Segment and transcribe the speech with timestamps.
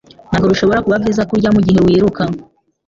[0.29, 2.21] Ntabwo bishobora kuba byiza kurya mugihe wiruka.